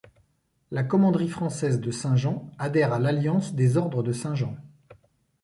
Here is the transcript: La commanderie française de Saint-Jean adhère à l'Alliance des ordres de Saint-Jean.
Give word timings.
La 0.71 0.83
commanderie 0.83 1.29
française 1.29 1.79
de 1.79 1.91
Saint-Jean 1.91 2.49
adhère 2.57 2.91
à 2.91 2.97
l'Alliance 2.97 3.53
des 3.53 3.77
ordres 3.77 4.01
de 4.01 4.11
Saint-Jean. 4.13 4.57